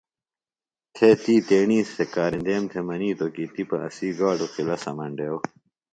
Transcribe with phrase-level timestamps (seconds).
[0.95, 5.39] تھے تی تیݨی سےۡ کارِندیم تھےۡ منِیتوۡ کی تِپہ اسی گاڈوۡ قِلا سمینڈیوۡ